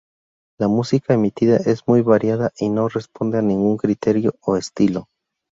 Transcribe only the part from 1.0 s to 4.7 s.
emitida es muy variada y no responde a ningún criterio o